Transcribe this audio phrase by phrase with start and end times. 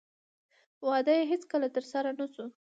[0.87, 2.45] واده یې هېڅکله ترسره نه شو.